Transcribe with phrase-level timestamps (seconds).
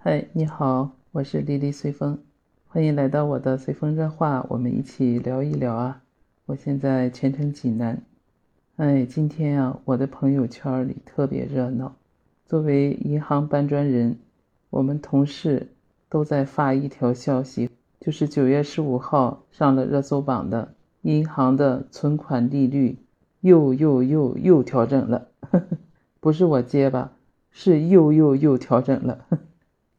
[0.00, 2.20] 嗨，你好，我是丽丽随风，
[2.68, 6.00] 欢迎来到我的随风热话，我们一起聊一聊啊。
[6.46, 8.00] 我现在全程济南，
[8.76, 11.96] 哎，今天啊，我的朋友圈里特别热闹。
[12.46, 14.16] 作为银行搬砖人，
[14.70, 15.66] 我们同事
[16.08, 17.68] 都在发一条消息，
[17.98, 22.96] 就是九月十五号上了热搜榜的银行的存款利率
[23.40, 25.26] 又又又又调整了，
[26.20, 27.10] 不是我结巴，
[27.50, 29.26] 是又又又调整了。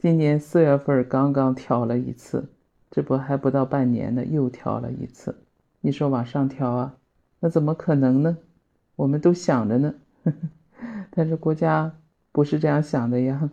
[0.01, 2.47] 今年四月份刚刚调了一次，
[2.89, 5.35] 这不还不到半年呢，又调了一次。
[5.81, 6.95] 你说往上调啊？
[7.41, 8.37] 那怎么可能呢？
[8.95, 9.93] 我们都想着呢，
[10.23, 10.31] 呵
[10.79, 11.93] 呵但是国家
[12.31, 13.49] 不是这样想的呀，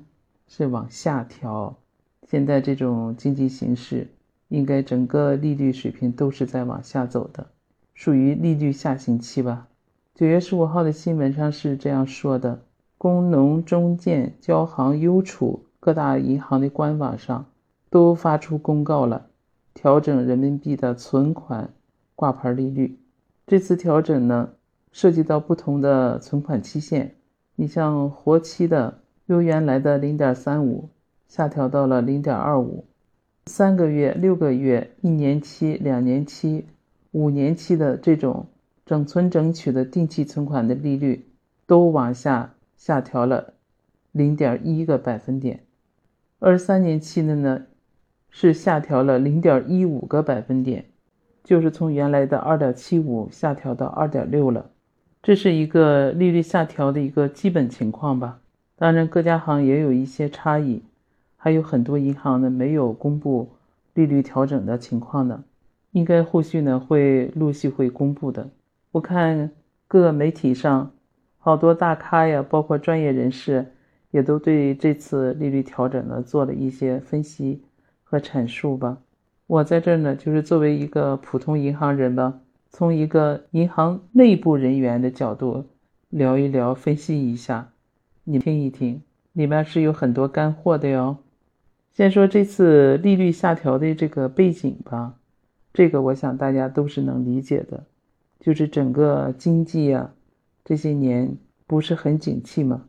[0.47, 1.77] 是往下调。
[2.29, 4.07] 现在这种经济形势，
[4.47, 7.49] 应该整个利率水平都是在往下走的，
[7.93, 9.67] 属于利率下行期吧？
[10.15, 12.63] 九月十五号的新闻上是这样说的：
[12.97, 15.66] 工农中建交行邮储。
[15.87, 17.47] 各大银行的官网上
[17.91, 19.29] 都发出公告了，
[19.73, 21.71] 调整人民币的存款
[22.17, 22.99] 挂牌利率。
[23.47, 24.49] 这次调整呢，
[24.91, 27.15] 涉及到不同的存款期限。
[27.55, 30.89] 你像活期的，由原来的零点三五
[31.29, 32.83] 下调到了零点二五；
[33.47, 36.67] 三个月、六个月、一年期、两年期、
[37.13, 38.47] 五年期的这种
[38.85, 41.29] 整存整取的定期存款的利率，
[41.65, 43.55] 都往下下调了
[44.11, 45.61] 零点一个百分点。
[46.39, 47.63] 二三年期的呢，
[48.29, 50.85] 是下调了零点一五个百分点，
[51.43, 54.71] 就是从原来的二点七五下调到二点六了。
[55.23, 58.39] 这是一个利率下调的一个基本情况吧。
[58.77, 60.83] 当然，各家行也有一些差异，
[61.39, 63.49] 还有很多银行呢没有公布
[63.95, 65.43] 利率调整的情况呢，
[65.93, 68.51] 应该后续呢会陆续会公布的。
[68.93, 69.51] 我看
[69.89, 70.93] 各个媒体上
[71.39, 73.73] 好多大咖呀，包括专业人士。
[74.11, 77.63] 也都对这次利率调整呢做了一些分析
[78.05, 78.99] 和阐述吧。
[79.47, 82.41] 我在这儿呢，就是作为一个普通银行人吧，
[82.71, 85.67] 从一个银行内部人员的角度
[86.09, 87.71] 聊一聊、分析一下，
[88.25, 91.19] 你听一听，里面是有很多干货的哟。
[91.93, 95.15] 先说这次利率下调的这个背景吧，
[95.73, 97.85] 这个我想大家都是能理解的，
[98.41, 100.13] 就是整个经济啊
[100.65, 101.37] 这些年
[101.67, 102.85] 不是很景气嘛。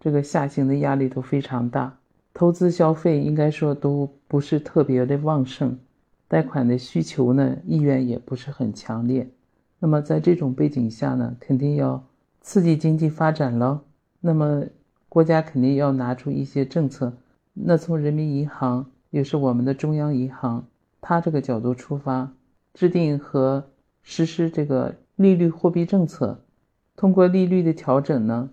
[0.00, 1.98] 这个下行的压力都非常大，
[2.32, 5.78] 投资消费应该说都不是特别的旺盛，
[6.26, 9.28] 贷款的需求呢意愿也不是很强烈。
[9.78, 12.02] 那么在这种背景下呢，肯定要
[12.40, 13.82] 刺激经济发展了。
[14.20, 14.64] 那么
[15.08, 17.12] 国家肯定要拿出一些政策。
[17.52, 20.66] 那从人民银行也是我们的中央银行，
[21.00, 22.32] 它这个角度出发，
[22.72, 23.64] 制定和
[24.02, 26.40] 实施这个利率货币政策，
[26.96, 28.48] 通过利率的调整呢。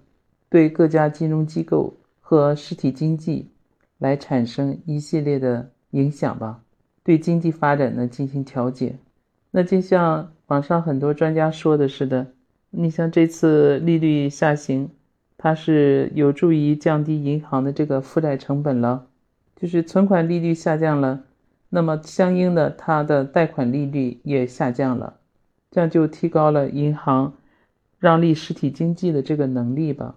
[0.50, 3.50] 对各家金融机构和实体经济
[3.98, 6.62] 来产生一系列的影响吧，
[7.04, 8.98] 对经济发展呢进行调节。
[9.52, 12.28] 那就像网上很多专家说的似的，
[12.70, 14.90] 你像这次利率下行，
[15.38, 19.08] 它是有助于降低银行的这个负债成本了，
[19.56, 21.24] 就是存款利率下降了，
[21.70, 25.18] 那么相应的它的贷款利率也下降了，
[25.72, 27.34] 这样就提高了银行
[28.00, 30.16] 让利实体经济的这个能力吧。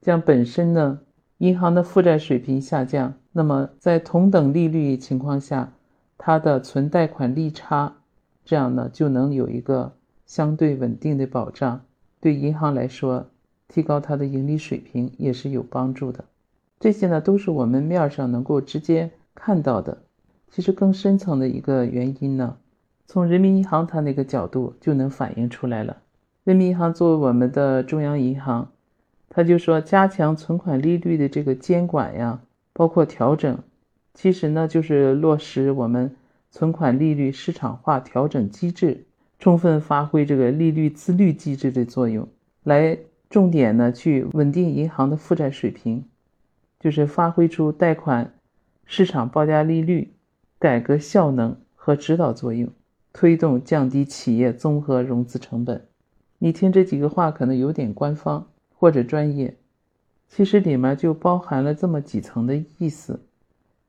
[0.00, 1.00] 将本身呢，
[1.38, 5.72] 银行的负债水平下降，那么在同等利率情况下，
[6.16, 7.96] 它的存贷款利差，
[8.44, 9.92] 这样呢就能有一个
[10.24, 11.80] 相对稳定的保障。
[12.20, 13.26] 对银行来说，
[13.68, 16.24] 提高它的盈利水平也是有帮助的。
[16.80, 19.98] 这些呢都是我们面上能够直接看到的。
[20.50, 22.56] 其实更深层的一个原因呢，
[23.06, 25.96] 从人民银行它那个角度就能反映出来了。
[26.44, 28.70] 人民银行作为我们的中央银行。
[29.30, 32.40] 他就说，加强存款利率的这个监管呀，
[32.72, 33.58] 包括调整，
[34.14, 36.16] 其实呢就是落实我们
[36.50, 39.04] 存款利率市场化调整机制，
[39.38, 42.26] 充分发挥这个利率自律机制的作用，
[42.64, 46.04] 来重点呢去稳定银行的负债水平，
[46.80, 48.32] 就是发挥出贷款
[48.86, 50.14] 市场报价利率
[50.58, 52.68] 改革效能和指导作用，
[53.12, 55.86] 推动降低企业综合融资成本。
[56.38, 58.46] 你听这几个话可能有点官方。
[58.80, 59.56] 或者专业，
[60.28, 63.18] 其实里面就包含了这么几层的意思：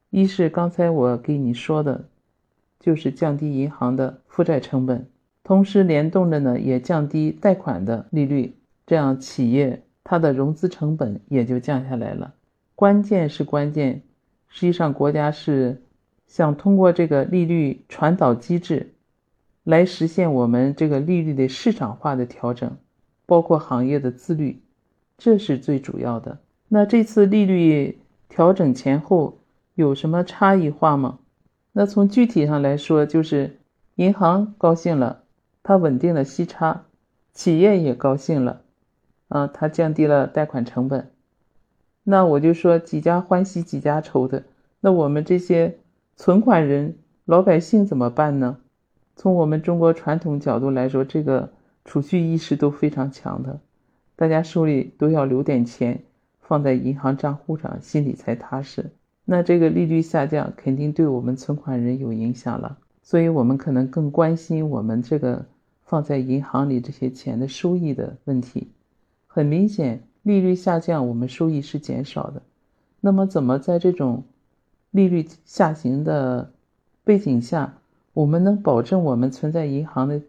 [0.10, 2.06] 一是刚才我给你说的，
[2.80, 5.06] 就是降低银行的负债成本，
[5.44, 8.56] 同时联动着呢也降低贷款的利率，
[8.88, 12.34] 这样企业它的融资成本也就降下来了。
[12.74, 14.02] 关键是关键，
[14.48, 15.84] 实际上国家是
[16.26, 18.94] 想通过这个利率传导机制，
[19.64, 22.76] 来实现我们这个利率的市场化的调整，
[23.28, 24.60] 包括行业的自律。
[25.20, 26.40] 这是最主要的。
[26.70, 28.00] 那这次利率
[28.30, 29.38] 调整前后，
[29.76, 31.20] 有什么差异化吗？
[31.74, 33.60] 那从具体上来说，就是
[33.96, 35.24] 银行高兴了，
[35.62, 36.86] 它稳定了息差，
[37.34, 38.62] 企业也高兴了，
[39.28, 41.12] 啊，它降低了贷款成本。
[42.04, 44.44] 那我就说几家欢喜几家愁的。
[44.80, 45.78] 那我们这些
[46.16, 48.58] 存款人、老百姓怎么办呢？
[49.16, 51.50] 从我们中国传统角度来说，这个
[51.84, 53.60] 储蓄意识都非常强的，
[54.20, 56.04] 大家手里都要留点钱
[56.42, 58.92] 放在银行账户上，心里才踏实。
[59.24, 65.46] 那这个利率下降，肯定对我们存款人有影响了，所以我们可能更关心我们这个
[65.86, 68.68] 放在银行里这些钱的收益的问题。
[69.26, 70.04] 很明显。
[70.24, 72.42] 利率下降，我们收益是减少的。
[73.00, 74.26] 那么，怎么在这种
[74.92, 76.52] 利率下行的
[77.06, 77.78] 背景下，
[78.14, 80.22] 我们能保证我们存在银行的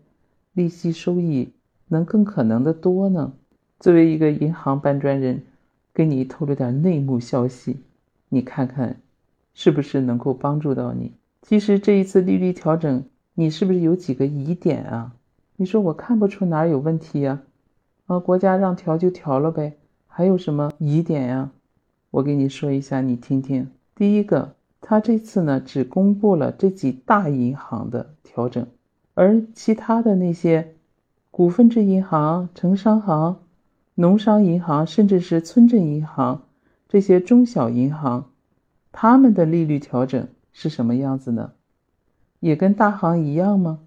[0.53, 1.53] 利息收益
[1.89, 3.33] 能更可能的多呢？
[3.81, 5.43] 作为一个银行搬砖人，
[5.95, 7.81] 跟你透露点内幕消息，
[8.29, 9.01] 你看看
[9.55, 11.15] 是不是能够帮助到你？
[11.41, 15.15] 其实这一次利率调整，你是不是有几个疑点啊？
[15.57, 17.41] 你说我看不出哪有问题呀？
[18.05, 19.79] 啊，国家让调就调了呗。
[20.07, 21.51] 还有什么疑点呀？
[22.11, 23.71] 我给你说一下，你听听。
[23.95, 28.67] 第一个，他这次呢只公布了这几大银行的调整，
[29.15, 30.75] 而其他的那些
[31.31, 33.39] 股份制银行、城商行、
[34.01, 36.45] 农商银行，甚至是村镇银行
[36.89, 38.31] 这些中小银行，
[38.93, 41.53] 他们的利率调整是什么样子呢？
[42.39, 43.81] 也跟大行一样吗？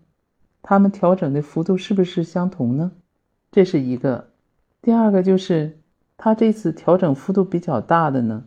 [0.61, 2.91] 他们调整的幅度是不是相同呢？
[3.51, 4.29] 这是一个。
[4.83, 5.79] 第二个就是。
[6.15, 8.45] 它这次调整幅度比较大的呢，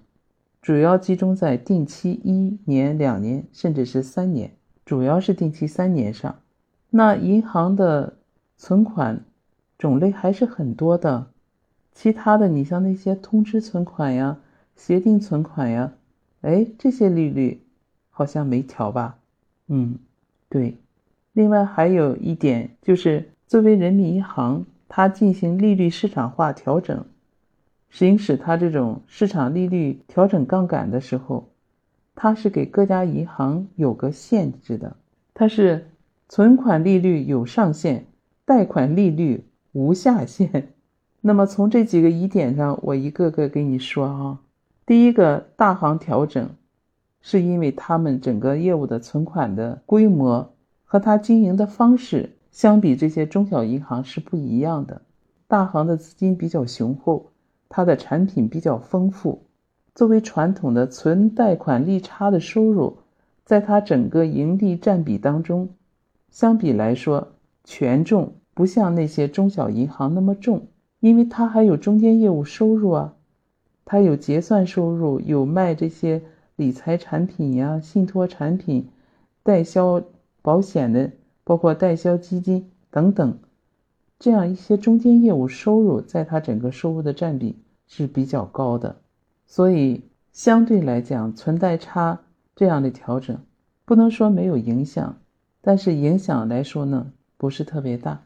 [0.63, 4.53] 主要集中在定期一年、两年，甚至是三年，
[4.85, 6.37] 主要是定期三年上。
[6.89, 8.15] 那银行的
[8.57, 9.25] 存款
[9.77, 11.27] 种类还是很多的，
[11.97, 14.37] 其他的你像那些通知存款呀、
[14.77, 15.95] 协定存款呀，
[16.43, 17.63] 哎，这些利率
[18.11, 19.17] 好像没调吧？
[19.69, 19.99] 嗯，
[20.51, 20.77] 对。
[21.33, 27.03] 另外还有一点就是，作为人民银行，它进行利率市场化调整。
[27.89, 31.49] 行使它这种市场利率调整杠杆的时候，
[32.15, 34.97] 它是给各家银行有个限制的，
[35.33, 35.89] 它是
[36.29, 38.05] 存款利率有上限，
[38.45, 40.75] 贷款利率无下限。
[41.27, 44.39] 那么从这几个疑点上，我一个个给你说啊。
[44.87, 46.49] 第一个，大行调整，
[47.21, 55.03] 是因为他们整个业务的存款的规模和它经营的方式相比这些中小银行是不一样的，
[55.49, 57.33] 大行的资金比较雄厚。
[57.69, 59.43] 它的产品比较丰富，
[59.97, 62.99] 作为传统的存贷款利差的收入，
[63.45, 65.71] 在它整个盈利占比当中，
[66.31, 67.33] 相比来说
[67.65, 70.69] 权重不像那些中小银行那么重，
[71.01, 73.15] 因为它还有中间业务收入啊，
[73.85, 76.23] 它有结算收入，有卖这些
[76.57, 78.89] 理财产品呀、信托产品、
[79.43, 80.03] 代销
[80.43, 81.13] 保险的，
[81.45, 83.39] 包括代销基金等等。
[84.19, 87.57] 这样一些中间业务收入，在它整个收入的占比
[87.87, 88.97] 是比较高的，
[89.47, 90.03] 所以
[90.33, 92.21] 相对来讲，存贷差
[92.55, 93.39] 这样的调整，
[93.85, 95.19] 不能说没有影响，
[95.61, 98.23] 但是影响来说呢，不是特别大。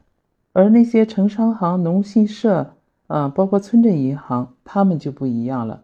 [0.53, 2.75] 而那些城商行、农信社
[3.07, 5.83] 啊，包括村镇银行，他们就不一样了，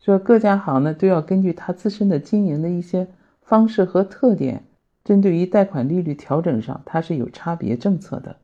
[0.00, 3.06] 说各家行呢都要根据它自身的经营的一些
[3.42, 4.64] 方式和特点，
[5.02, 8.36] 针对于贷款利率调整上，它是有差别政策的。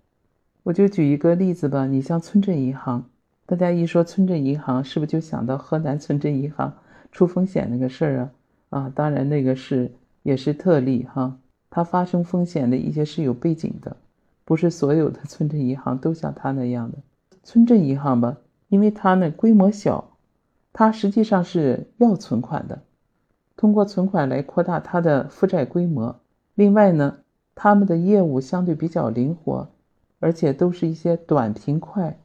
[0.62, 3.05] 我就举一个例子吧，你像村镇银行，
[3.47, 6.73] 大家一说村镇银行，是不是就想到河南村镇银行
[7.11, 8.31] 出风险那个事儿啊？
[8.71, 9.91] 啊，当然那个是
[10.23, 11.37] 也是特例哈，
[11.69, 13.97] 它发生风险的一些是有背景的，
[14.45, 16.99] 不是所有的村镇银行都像它那样的。
[17.43, 18.37] 村镇银行吧，
[18.69, 20.17] 因为它呢规模小，
[20.73, 22.83] 它实际上是要存款的，
[23.57, 26.21] 通过存款来扩大它的负债规模。
[26.55, 27.19] 另外呢，
[27.55, 29.69] 他们的业务相对比较灵活。
[30.25, 32.17] 而且都是一些短平快、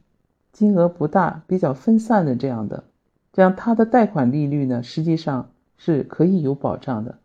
[0.52, 2.84] 金额不大、比较分散的这样的，
[3.32, 7.18] 这样它的贷款利率呢，实际上是可以有保障的。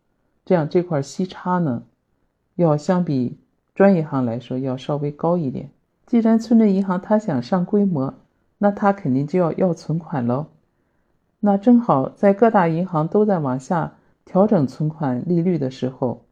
[0.43, 1.83] 这样这块息差呢，
[2.55, 3.37] 要相比
[3.75, 5.69] 专业行来说要稍微高一点。
[6.05, 8.13] 既然村镇银行它想上规模，
[8.57, 10.47] 那它肯定就要要存款喽。
[11.39, 16.25] 那正好在各大银行都在往下调整存款利率的时候，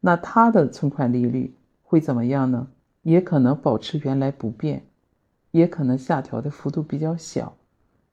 [0.00, 2.68] 那它的存款利率会怎么样呢？
[3.02, 4.84] 也可能保持原来不变，
[5.50, 7.54] 也可能下调的幅度比较小，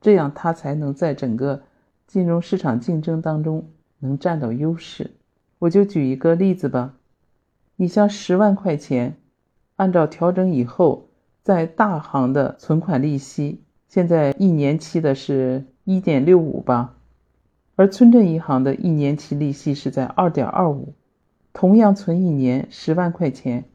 [0.01, 1.61] 这样它才能在整个
[2.07, 3.69] 金融市场竞争当中
[3.99, 5.11] 能占到优势。
[5.59, 6.93] 我就举一个例子吧，
[7.81, 9.17] 你像十万块钱，
[9.75, 11.07] 按照调整以后，
[11.41, 16.95] 在大行的存款利息，现在一年期的是一点六五吧，
[17.75, 20.93] 而村镇银行的一年期利息是在二点二五。
[21.53, 23.65] 同样存一年十万块钱，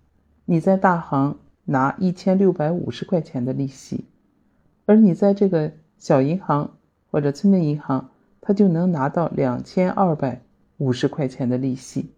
[0.45, 4.05] 你在大行拿一千六百五十块钱的利息，
[4.85, 6.77] 而你在这个小银行
[7.11, 8.11] 或者村镇银行，
[8.41, 10.43] 它就能拿到两千二百
[10.77, 12.13] 五十块钱的利息，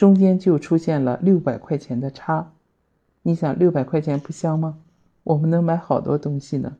[0.00, 2.52] 中间就出现了六百块钱的差。
[3.20, 4.78] 你想六百块钱不香吗？
[5.24, 6.78] 我们能买好多东西呢。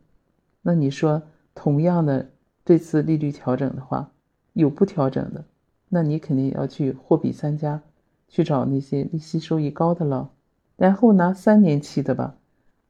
[0.62, 1.20] 那你说，
[1.54, 2.30] 同样的
[2.64, 4.10] 这次利率调整的话，
[4.54, 5.44] 有不调整的，
[5.90, 7.82] 那你肯定要去货比三家。
[8.26, 10.30] 去找那些利息收益高的了，
[10.78, 12.36] 然后拿三年期的吧。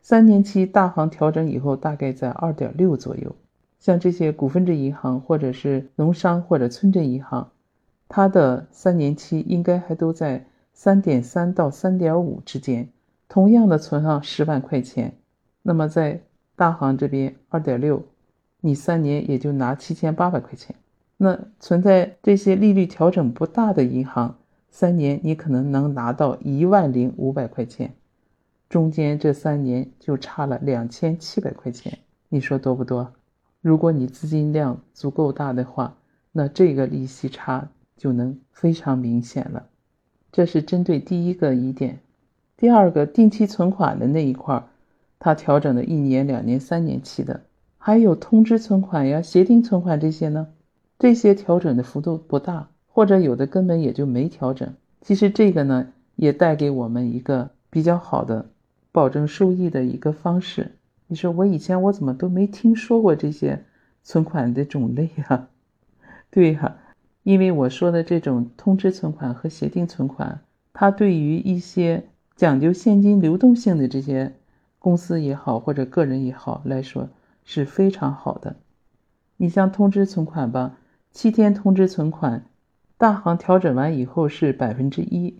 [0.00, 3.34] 三年期大行调整以后，大概在二点六左右。
[3.80, 7.50] 像这些股份制银行或者是农商或者村镇银行，
[8.12, 12.88] 它的三年期应该还都在三点三到三点五之间。
[13.28, 15.14] 同样的存上十万块钱，
[15.62, 16.20] 那么在
[16.56, 18.02] 大行这边二点六，
[18.60, 20.74] 你三年也就拿七千八百块钱。
[21.16, 24.36] 那存在这些利率调整不大的银行。
[24.70, 27.94] 三年你可能能拿到一万零五百块钱，
[28.68, 31.96] 中间这三年就差了两千七百块钱，
[32.28, 33.12] 你说多不多？
[33.60, 35.96] 如果你资金量足够大的话，
[36.32, 37.68] 那这个利息差
[38.00, 39.66] 就能非常明显了。
[40.32, 42.00] 这是针对第一个疑点。
[42.56, 44.64] 第二个，定期存款的那一块，
[45.18, 47.42] 它调整的一年、两年、三年期的，
[47.76, 50.48] 还有通知存款呀、协定存款这些呢，
[50.98, 52.68] 这些调整的幅度不大。
[52.92, 54.74] 或者有的根本也就没调整。
[55.00, 58.50] 其实这个呢，也带给我们一个比较好的
[58.90, 60.72] 保证收益的一个方式。
[61.06, 63.64] 你说我以前我怎么都没听说过这些
[64.02, 65.48] 存款的种类呀？
[66.30, 66.78] 对呀，
[67.22, 70.40] 因为我说的这种通知存款和协定存款，
[70.72, 72.04] 它对于一些
[72.36, 74.34] 讲究现金流动性的这些
[74.78, 77.08] 公司也好，或者个人也好来说
[77.44, 78.56] 是非常好的。
[79.36, 80.78] 你像通知存款吧，
[81.12, 82.44] 七天通知存款。
[82.96, 85.34] 大行调整完以后是百分之一，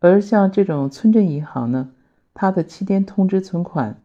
[0.00, 1.92] 而像这种村镇银行呢，
[2.34, 4.02] 它的七天通知存款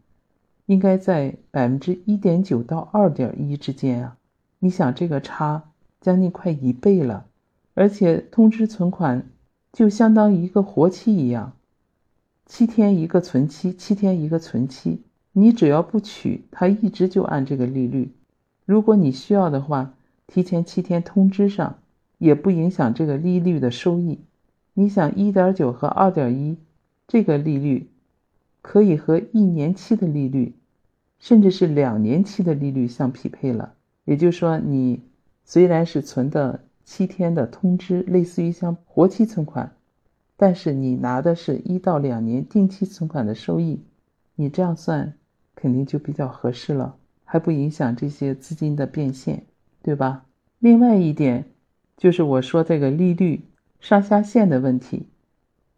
[0.65, 4.15] 应该在百分之一点九到二点一之间啊。
[4.59, 5.68] 你想这个差
[6.01, 7.25] 将近快一倍了，
[7.73, 9.29] 而且通知存款
[9.73, 11.53] 就相当于一个活期一样，
[12.45, 15.01] 七天一个存期，七天一个存期，
[15.33, 18.11] 你只要不取，它一直就按这个利率。
[18.65, 19.93] 如果你需要的话，
[20.27, 21.77] 提前七天通知上。
[22.19, 24.19] 也不影响这个利率的收益。
[24.73, 26.57] 你想，一点九和二点一
[27.07, 27.87] 这个利率，
[28.61, 30.53] 可以和一年期的利率，
[31.17, 33.73] 甚至是两年期的利率相匹配了。
[34.03, 34.99] 也就是说，你
[35.49, 39.71] 虽然是存的七天的通知，类似于像活期存款，
[40.37, 43.81] 但是你拿的是一到两年定期存款的收益，
[44.35, 45.15] 你这样算
[45.55, 49.47] 肯定就比较合适了，还不影响这些资金的变现，
[49.81, 50.27] 对吧？
[50.59, 51.45] 另外一点。
[51.97, 53.41] 就是我说这个利率
[53.79, 55.07] 上下限的问题，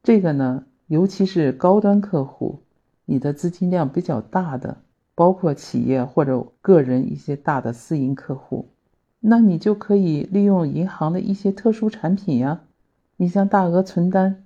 [0.04, 2.60] 这个呢，尤其是高端客户，
[3.06, 4.82] 你的资金量比较大的，
[5.16, 8.68] 包括企业或者个人一些大的私营客户，
[9.22, 12.62] 那你就可以利用银行的一些特殊产品呀，
[13.18, 14.46] 你像大额存单，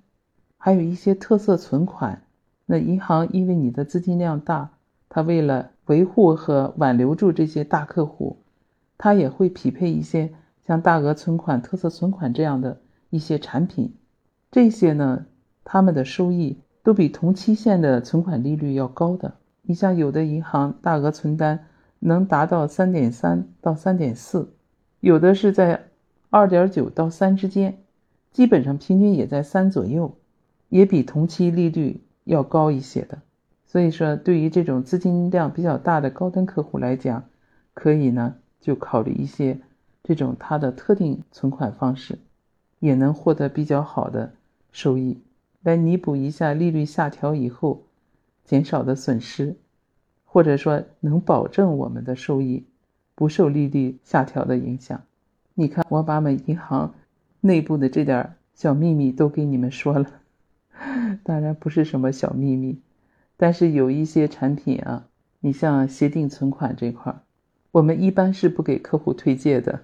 [0.58, 2.22] 还有一些特色存款，
[2.66, 4.70] 那银行因为你的资金量大，
[5.08, 8.36] 它为了维护和挽留住这些大客户，
[8.98, 10.32] 它也会匹配一些。
[10.66, 12.80] 像大额存款、特色存款这样的
[13.10, 13.94] 一些产品，
[14.50, 15.24] 这些呢，
[15.62, 19.34] 他们的收益都比同期限的存款利率要高的。
[19.62, 21.66] 你像有的银行大额存单
[22.00, 24.52] 能达到三点三到三点四，
[25.06, 25.86] 有的是在
[26.30, 27.78] 二点九到三之间，
[28.32, 30.16] 基本上平均也在三左右，
[30.68, 33.22] 也比同期利率要高一些的。
[33.68, 37.22] 所以说，对于这种资金量比较大的高端客户来讲，
[37.72, 39.60] 可以呢就考虑一些。
[40.02, 42.18] 这种它的特定存款方式，
[42.80, 44.32] 也能获得比较好的
[44.72, 45.20] 收益，
[45.62, 47.84] 来弥补一下利率下调以后
[48.44, 49.54] 减少的损失，
[50.24, 52.64] 或者说能保证我们的收益
[53.16, 55.02] 不受利率下调的影响。
[55.54, 56.94] 你看，我把我们银行
[57.40, 60.06] 内部的这点小秘密都给你们说了，
[61.24, 62.78] 当然不是什么小秘密，
[63.36, 65.06] 但是有一些产品啊，
[65.40, 67.16] 你像协定存款这块，
[67.72, 69.80] 我们一般是不给客户推荐的。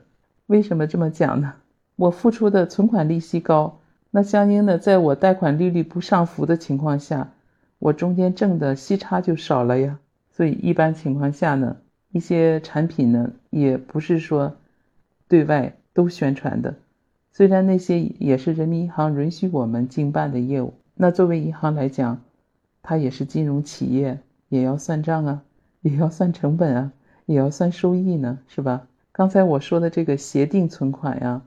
[0.46, 1.54] 为什么这么讲呢？
[1.96, 7.32] 我付出的存款利息高，那相应的，在我贷款利率不上浮的情况下，
[7.78, 9.98] 我中间挣的息差就少了呀。
[10.30, 11.76] 所以一般情况下呢，
[12.12, 14.54] 一些产品呢，也不是说
[15.26, 16.74] 对外都宣传的。
[17.32, 22.20] 虽然那些也是人民银行允许我们经办的业务，那作为银行来讲，
[22.82, 24.18] 它也是金融企业，
[24.50, 25.42] 也要算账啊，
[25.80, 26.92] 也要算成本啊，
[27.24, 28.86] 也要算收益呢，是吧？
[29.10, 31.40] 刚才我说的这个协定存款呀，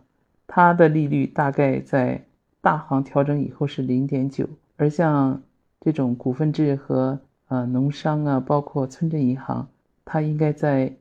[0.48, 2.24] 它的利率大概在
[2.62, 5.44] 大行调整以后是零点九，而像
[5.80, 7.20] 这种股份制和
[7.50, 9.68] 呃农商啊，包括村镇银行，
[10.06, 10.94] 它应该在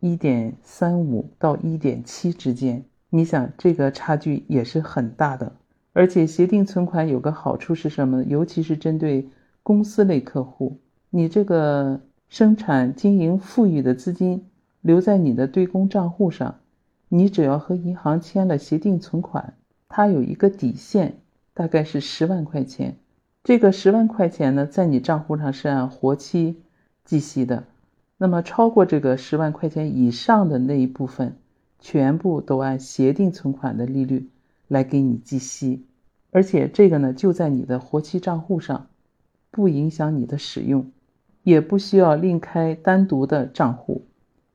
[0.00, 2.84] 一点三五到一点七之间。
[3.10, 5.52] 你想，这个差距也是很大的。
[5.92, 8.24] 而且协定存款有个好处是什么？
[8.24, 9.30] 尤其是针对
[9.62, 14.46] 公司类客户，你这个生产经营富裕的资金
[14.82, 16.56] 留在你的对公账户上，
[17.08, 19.54] 你只要和银行签了协定存款，
[19.88, 21.18] 它有一个底线，
[21.54, 22.96] 大概是十万块钱。
[23.42, 26.62] 这个十万块钱呢，在你账户上是按活期
[27.04, 27.64] 计息的。
[28.18, 31.36] 那么超过这个十万块钱以上的那一部分，
[31.80, 34.28] 全部都按协定存款的利率。
[34.68, 35.84] 来给你计息，
[36.32, 38.88] 而且这个呢就在你的活期账户上，
[39.52, 40.90] 不影响你的使用，
[41.44, 44.02] 也不需要另开单独的账户，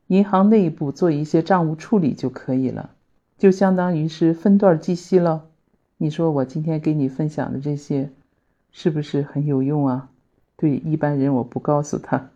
[0.07, 2.89] 银行内部做一些账务处理就可以了，
[3.37, 5.45] 就相当于是分段计息了。
[5.95, 8.09] 你说我今天给你分享的这些，
[8.73, 10.09] 是不是很有用啊？
[10.57, 12.31] 对一般人我不告诉他，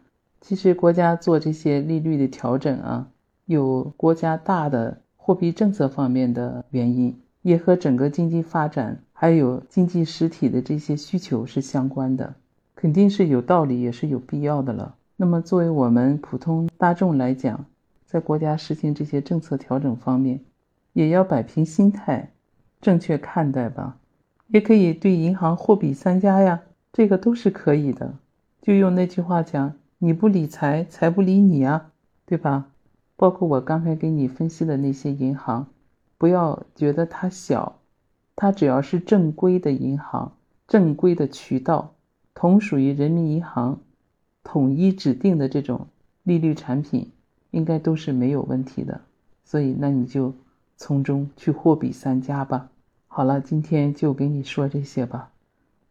[0.47, 3.07] 其实国家做这些利率的调整啊，
[3.45, 7.19] 有国家大的货币政策方面的原因。
[7.41, 12.35] 也和整个经济发展，还有经济实体的这些需求是相关的，
[12.75, 14.95] 肯定是有道理，也是有必要的了。
[15.15, 17.65] 那么，作为我们普通大众来讲，
[18.05, 20.39] 在国家实行这些政策调整方面，
[20.93, 22.29] 也要摆平心态，
[22.81, 23.97] 正确看待吧。
[24.47, 26.61] 也可以对银行货比三家呀，
[26.93, 28.13] 这个都是可以的。
[28.61, 31.91] 就用那句话讲：“你不理财，财不理你啊，
[32.25, 32.67] 对吧？”
[33.17, 35.67] 包括我刚才给你分析的那些银行。
[36.17, 37.79] 不要觉得它小，
[38.35, 40.33] 它只要是正规的银行、
[40.67, 41.93] 正规的渠道，
[42.33, 43.79] 同属于人民银行
[44.43, 45.87] 统一指定的这种
[46.23, 47.11] 利率产品，
[47.51, 49.01] 应该都是没有问题的。
[49.43, 50.33] 所以，那你就
[50.77, 52.69] 从中去货比三家吧。
[53.07, 55.31] 好了，今天就给你说这些吧。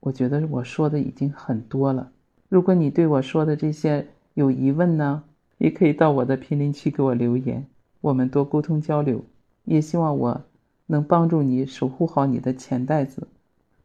[0.00, 2.10] 我觉得我说的已经很多了。
[2.54, 5.24] 如果你对我说的这些有疑问呢，
[5.58, 7.66] 也可以到我的评论区给我留言，
[8.00, 9.24] 我们多沟通交流。
[9.64, 10.40] 也希望我
[10.86, 13.26] 能帮助你守护好你的钱袋子。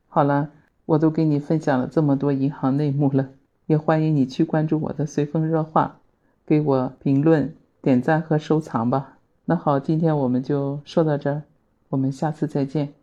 [0.08, 0.52] 好了，
[0.86, 3.30] 我都给你分享了这么多银行内幕了，
[3.66, 5.98] 也欢迎你去关注我的随风热话，
[6.46, 7.52] 给我评论、
[7.82, 9.18] 点赞和收藏吧。
[9.46, 11.42] 那好，今天我们就说到这儿，
[11.90, 12.99] 我们下次再见。